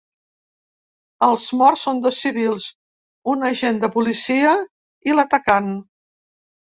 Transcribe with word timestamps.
Els 1.27 1.43
morts 1.59 1.83
són 1.87 2.01
dos 2.07 2.17
civils, 2.25 2.67
un 3.35 3.47
agent 3.53 3.77
de 3.85 3.93
policia 3.97 4.55
i 5.11 5.15
l’atacant. 5.19 5.71